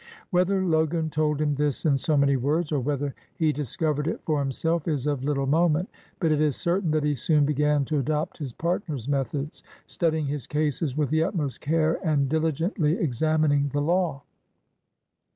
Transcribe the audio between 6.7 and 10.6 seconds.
that he soon began to adopt his partner's methods, studying his